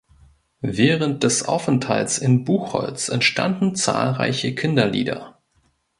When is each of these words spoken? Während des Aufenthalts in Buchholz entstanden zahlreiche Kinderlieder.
Während 0.65 1.21
des 1.21 1.43
Aufenthalts 1.47 2.17
in 2.17 2.43
Buchholz 2.43 3.07
entstanden 3.09 3.75
zahlreiche 3.75 4.55
Kinderlieder. 4.55 5.37